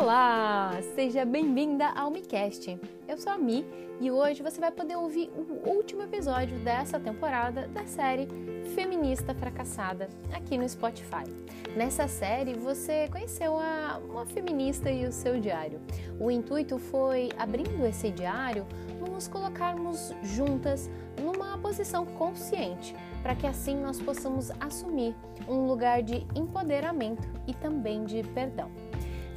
[0.00, 2.78] Olá, seja bem-vinda ao MiCast.
[3.08, 3.66] Eu sou a Mi
[4.00, 8.28] e hoje você vai poder ouvir o último episódio dessa temporada da série
[8.76, 11.24] Feminista Fracassada aqui no Spotify.
[11.76, 15.80] Nessa série você conheceu a, uma feminista e o seu diário.
[16.20, 18.64] O intuito foi, abrindo esse diário,
[19.00, 20.88] nos colocarmos juntas
[21.20, 25.16] numa posição consciente, para que assim nós possamos assumir
[25.48, 28.70] um lugar de empoderamento e também de perdão.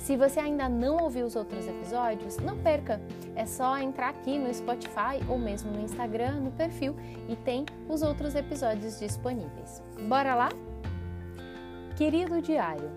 [0.01, 2.99] Se você ainda não ouviu os outros episódios, não perca.
[3.35, 6.95] É só entrar aqui no Spotify ou mesmo no Instagram, no perfil,
[7.29, 9.81] e tem os outros episódios disponíveis.
[10.09, 10.49] Bora lá?
[11.95, 12.89] Querido Diário.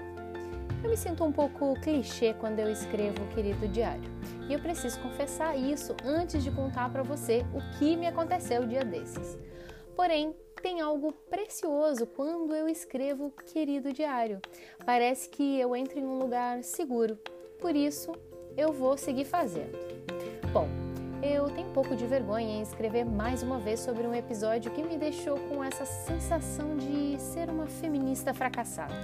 [0.83, 4.11] Eu me sinto um pouco clichê quando eu escrevo Querido Diário.
[4.49, 8.67] E eu preciso confessar isso antes de contar para você o que me aconteceu o
[8.67, 9.39] dia desses.
[9.95, 14.41] Porém, tem algo precioso quando eu escrevo querido diário.
[14.87, 17.19] Parece que eu entro em um lugar seguro.
[17.61, 18.13] Por isso,
[18.57, 19.77] eu vou seguir fazendo.
[20.55, 20.67] Bom,
[21.23, 24.83] eu tenho um pouco de vergonha em escrever mais uma vez sobre um episódio que
[24.83, 28.95] me deixou com essa sensação de ser uma feminista fracassada.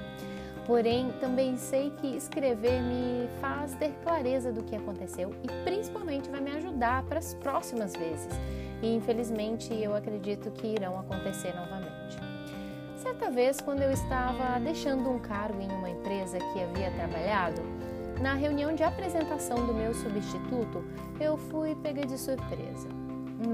[0.70, 6.40] Porém, também sei que escrever me faz ter clareza do que aconteceu e principalmente vai
[6.40, 8.28] me ajudar para as próximas vezes
[8.80, 12.16] e infelizmente eu acredito que irão acontecer novamente.
[12.98, 17.60] Certa vez, quando eu estava deixando um cargo em uma empresa que havia trabalhado,
[18.20, 20.84] na reunião de apresentação do meu substituto,
[21.20, 22.88] eu fui pega de surpresa.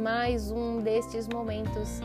[0.02, 1.98] Mais um destes momentos,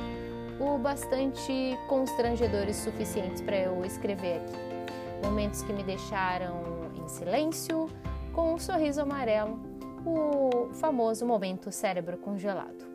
[0.58, 4.81] o bastante constrangedores suficientes para eu escrever aqui.
[5.23, 6.64] Momentos que me deixaram
[6.95, 7.88] em silêncio,
[8.33, 9.59] com um sorriso amarelo,
[10.05, 12.91] o famoso momento cérebro congelado.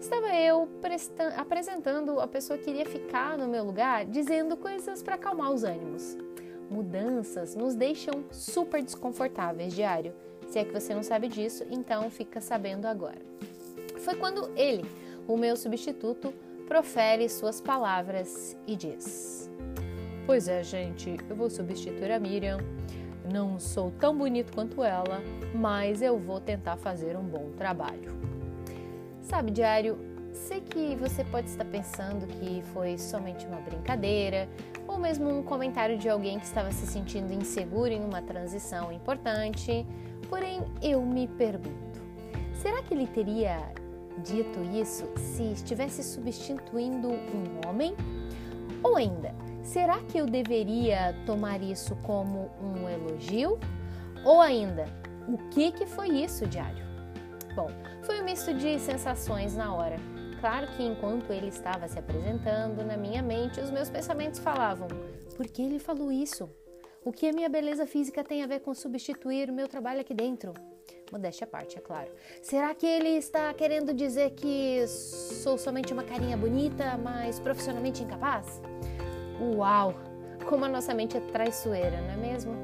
[0.00, 0.68] Estava eu
[1.36, 6.16] apresentando a pessoa que iria ficar no meu lugar, dizendo coisas para acalmar os ânimos.
[6.70, 10.14] Mudanças nos deixam super desconfortáveis diário.
[10.46, 13.20] Se é que você não sabe disso, então fica sabendo agora.
[13.98, 14.88] Foi quando ele,
[15.26, 16.32] o meu substituto,
[16.66, 19.50] profere suas palavras e diz:
[20.28, 22.58] Pois é, gente, eu vou substituir a Miriam.
[23.32, 25.22] Não sou tão bonito quanto ela,
[25.54, 28.14] mas eu vou tentar fazer um bom trabalho.
[29.22, 29.98] Sabe, diário,
[30.34, 34.46] sei que você pode estar pensando que foi somente uma brincadeira
[34.86, 39.86] ou mesmo um comentário de alguém que estava se sentindo inseguro em uma transição importante.
[40.28, 42.02] Porém, eu me pergunto:
[42.52, 43.72] será que ele teria
[44.22, 47.96] dito isso se estivesse substituindo um homem?
[48.82, 49.34] Ou ainda,
[49.68, 53.58] será que eu deveria tomar isso como um elogio?
[54.24, 54.86] Ou ainda,
[55.28, 56.84] o que, que foi isso, diário?
[57.54, 57.68] Bom,
[58.02, 59.96] foi um misto de sensações na hora.
[60.40, 64.88] Claro que enquanto ele estava se apresentando, na minha mente os meus pensamentos falavam:
[65.36, 66.48] por que ele falou isso?
[67.04, 70.14] O que a minha beleza física tem a ver com substituir o meu trabalho aqui
[70.14, 70.54] dentro?
[71.12, 72.10] Modéstia à parte, é claro.
[72.42, 78.60] Será que ele está querendo dizer que sou somente uma carinha bonita, mas profissionalmente incapaz?
[79.40, 79.94] Uau!
[80.46, 82.54] Como a nossa mente é traiçoeira, não é mesmo?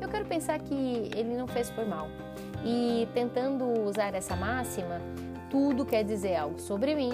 [0.00, 2.08] Eu quero pensar que ele não fez por mal.
[2.64, 5.00] E tentando usar essa máxima,
[5.50, 7.12] tudo quer dizer algo sobre mim,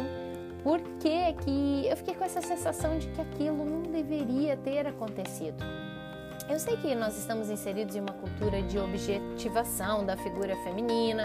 [0.63, 5.65] por que, que eu fiquei com essa sensação de que aquilo não deveria ter acontecido?
[6.49, 11.25] Eu sei que nós estamos inseridos em uma cultura de objetivação da figura feminina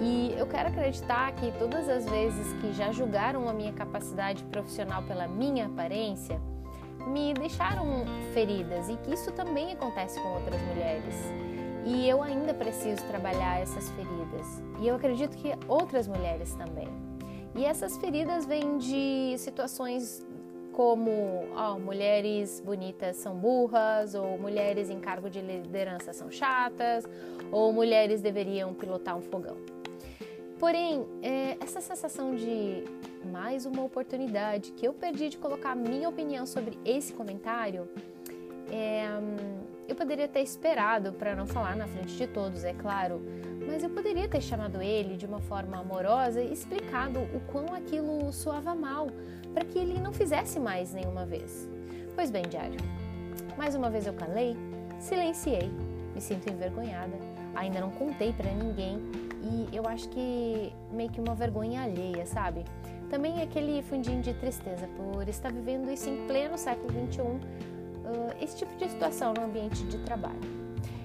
[0.00, 5.02] e eu quero acreditar que todas as vezes que já julgaram a minha capacidade profissional
[5.02, 6.40] pela minha aparência,
[7.06, 11.14] me deixaram feridas e que isso também acontece com outras mulheres.
[11.84, 14.62] E eu ainda preciso trabalhar essas feridas.
[14.80, 16.88] E eu acredito que outras mulheres também.
[17.54, 20.24] E essas feridas vêm de situações
[20.72, 21.10] como
[21.56, 27.04] oh, mulheres bonitas são burras, ou mulheres em cargo de liderança são chatas,
[27.50, 29.56] ou mulheres deveriam pilotar um fogão.
[30.60, 32.84] Porém, é, essa sensação de
[33.32, 37.88] mais uma oportunidade que eu perdi de colocar minha opinião sobre esse comentário
[38.70, 39.08] é,
[39.88, 43.22] eu poderia ter esperado para não falar na frente de todos, é claro,
[43.66, 48.30] mas eu poderia ter chamado ele de uma forma amorosa e explicado o quão aquilo
[48.30, 49.08] soava mal,
[49.54, 51.68] para que ele não fizesse mais nenhuma vez.
[52.14, 52.78] Pois bem, diário,
[53.56, 54.54] mais uma vez eu calei,
[54.98, 55.70] silenciei,
[56.14, 57.16] me sinto envergonhada,
[57.54, 59.00] ainda não contei para ninguém
[59.42, 62.64] e eu acho que meio que uma vergonha alheia, sabe?
[63.08, 67.38] Também aquele fundinho de tristeza por estar vivendo isso em pleno século XXI uh,
[68.40, 70.38] esse tipo de situação no ambiente de trabalho.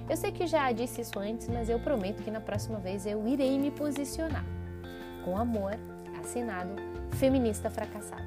[0.07, 3.27] Eu sei que já disse isso antes, mas eu prometo que na próxima vez eu
[3.27, 4.45] irei me posicionar.
[5.23, 5.73] Com amor,
[6.21, 6.75] assinado
[7.13, 8.23] Feminista Fracassada.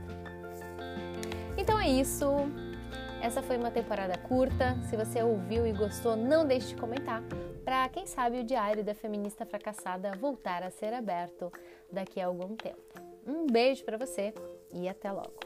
[1.57, 2.27] Então é isso.
[3.21, 4.77] Essa foi uma temporada curta.
[4.89, 7.23] Se você ouviu e gostou, não deixe de comentar
[7.69, 11.53] para quem sabe o diário da feminista fracassada voltar a ser aberto
[11.93, 12.81] daqui a algum tempo.
[13.27, 14.33] Um beijo para você
[14.73, 15.39] e até logo.